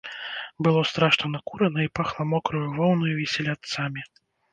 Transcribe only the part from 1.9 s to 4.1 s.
пахла мокраю воўнаю і селядцамі.